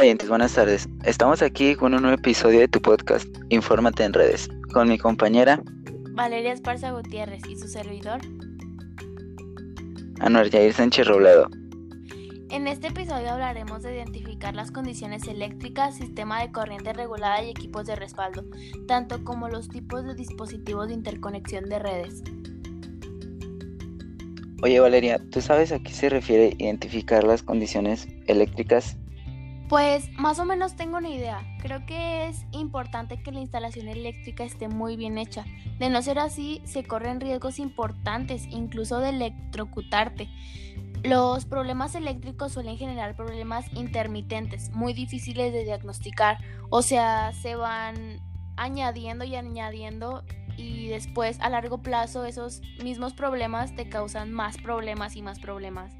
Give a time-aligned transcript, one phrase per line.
[0.00, 0.88] oyentes, buenas tardes.
[1.04, 5.62] Estamos aquí con un nuevo episodio de tu podcast, Infórmate en redes, con mi compañera
[6.12, 8.18] Valeria Esparza Gutiérrez y su servidor.
[10.20, 11.50] Anuar Yair Sánchez Roblado.
[12.48, 17.86] En este episodio hablaremos de identificar las condiciones eléctricas, sistema de corriente regulada y equipos
[17.86, 18.44] de respaldo,
[18.88, 22.22] tanto como los tipos de dispositivos de interconexión de redes.
[24.62, 28.96] Oye Valeria, ¿tú sabes a qué se refiere identificar las condiciones eléctricas?
[29.70, 31.46] Pues más o menos tengo una idea.
[31.62, 35.44] Creo que es importante que la instalación eléctrica esté muy bien hecha.
[35.78, 40.28] De no ser así, se corren riesgos importantes, incluso de electrocutarte.
[41.04, 46.38] Los problemas eléctricos suelen generar problemas intermitentes, muy difíciles de diagnosticar.
[46.68, 48.18] O sea, se van
[48.56, 50.24] añadiendo y añadiendo
[50.56, 55.94] y después a largo plazo esos mismos problemas te causan más problemas y más problemas.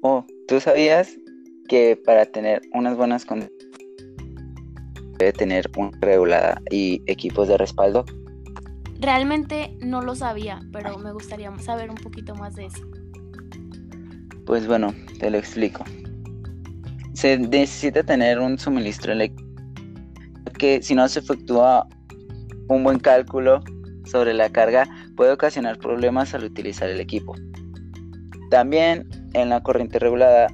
[0.00, 1.16] Oh, ¿tú sabías
[1.66, 3.70] que para tener unas buenas condiciones
[5.16, 8.04] debe tener una regulada y equipos de respaldo?
[9.00, 12.82] Realmente no lo sabía, pero me gustaría saber un poquito más de eso.
[14.44, 15.84] Pues bueno, te lo explico.
[17.14, 19.50] Se necesita tener un suministro eléctrico
[20.58, 21.88] que si no se efectúa
[22.68, 23.62] un buen cálculo
[24.04, 24.86] sobre la carga
[25.16, 27.34] puede ocasionar problemas al utilizar el equipo.
[28.50, 30.48] También en la corriente regulada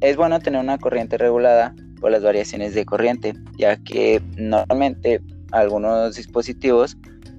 [0.00, 6.14] es bueno tener una corriente regulada por las variaciones de corriente, ya que normalmente algunos
[6.14, 6.96] dispositivos,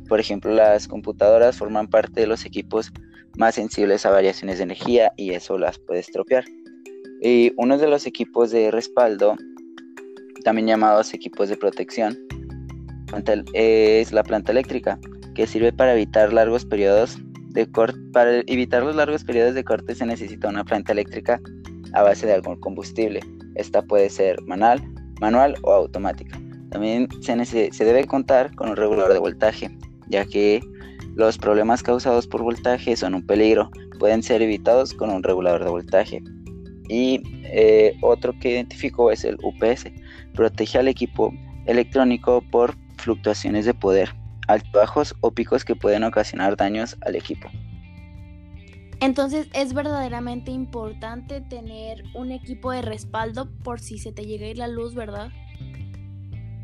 [0.08, 2.92] por ejemplo las computadoras, forman parte de los equipos
[3.38, 6.44] más sensibles a variaciones de energía y eso las puede estropear.
[7.22, 9.38] Y uno de los equipos de respaldo,
[10.44, 12.18] también llamados equipos de protección,
[13.54, 15.00] es la planta eléctrica,
[15.36, 17.18] que sirve para evitar largos periodos
[18.14, 21.42] Para evitar los largos periodos de corte se necesita una planta eléctrica
[21.94, 23.22] a base de algún combustible.
[23.56, 24.82] Esta puede ser manual,
[25.20, 26.40] manual o automática.
[26.70, 29.70] También se, debe contar con un regulador de voltaje,
[30.08, 30.62] ya que
[31.16, 33.72] los problemas causados por voltaje son un peligro.
[33.98, 36.24] Pueden ser evitados con un regulador de voltaje.
[36.88, 39.86] Y eh, otro que identifico es el UPS.
[40.34, 41.34] Protege al equipo
[41.66, 44.14] electrónico por fluctuaciones de poder,
[44.50, 47.50] altibajos o picos que pueden ocasionar daños al equipo.
[49.00, 54.50] Entonces es verdaderamente importante tener un equipo de respaldo por si se te llega a
[54.50, 55.30] ir la luz, ¿verdad?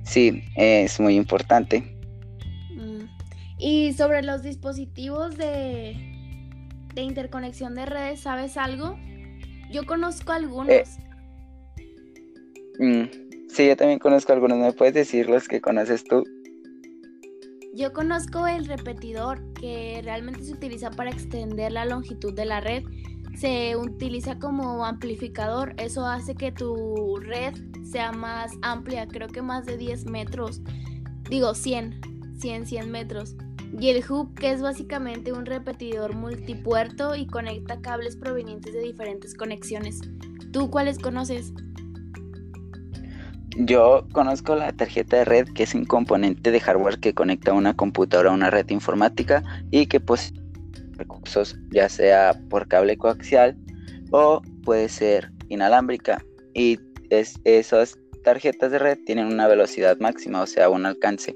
[0.03, 1.81] Sí, es muy importante.
[2.72, 3.06] Mm.
[3.57, 5.96] Y sobre los dispositivos de,
[6.94, 8.97] de interconexión de redes, ¿sabes algo?
[9.72, 10.69] Yo conozco algunos.
[10.69, 10.84] Eh,
[12.79, 13.25] mm,
[13.56, 14.57] Sí, yo también conozco algunos.
[14.57, 16.25] ¿Me puedes decir los que conoces tú?
[17.75, 22.86] Yo conozco el repetidor que realmente se utiliza para extender la longitud de la red.
[23.38, 25.74] Se utiliza como amplificador.
[25.78, 27.53] Eso hace que tu red
[27.84, 30.62] sea más amplia, creo que más de 10 metros.
[31.30, 32.00] Digo 100,
[32.40, 33.35] 100, 100 metros.
[33.78, 39.35] Y el hub, que es básicamente un repetidor multipuerto y conecta cables provenientes de diferentes
[39.35, 40.00] conexiones.
[40.53, 41.52] ¿Tú cuáles conoces?
[43.57, 47.73] Yo conozco la tarjeta de red, que es un componente de hardware que conecta una
[47.73, 50.33] computadora a una red informática y que posee
[50.97, 53.55] recursos, ya sea por cable coaxial
[54.11, 56.21] o puede ser inalámbrica.
[56.53, 56.79] Y
[57.09, 61.33] esas tarjetas de red tienen una velocidad máxima, o sea, un alcance.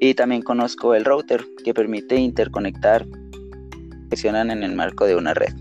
[0.00, 3.06] Y también conozco el router, que permite interconectar,
[4.08, 5.52] funcionan en el marco de una red.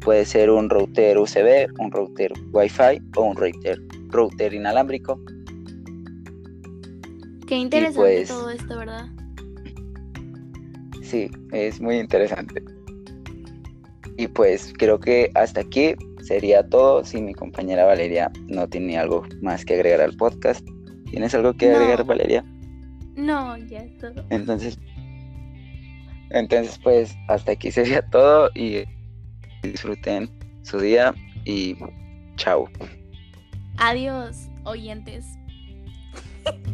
[0.00, 3.80] Puede ser un router USB, un router Wi-Fi o un router
[4.12, 5.20] router inalámbrico.
[7.46, 9.08] Qué interesante pues, todo esto, ¿verdad?
[11.02, 12.62] Sí, es muy interesante.
[14.16, 17.04] Y pues creo que hasta aquí sería todo.
[17.04, 20.66] Si mi compañera Valeria no tiene algo más que agregar al podcast.
[21.10, 22.44] ¿Tienes algo que agregar, Valeria?
[23.16, 24.24] No, ya es todo.
[24.30, 24.78] Entonces,
[26.30, 28.84] entonces pues hasta aquí sería todo y
[29.62, 30.30] disfruten
[30.62, 31.14] su día
[31.44, 31.76] y
[32.36, 32.68] chao.
[33.84, 35.36] Adiós, oyentes.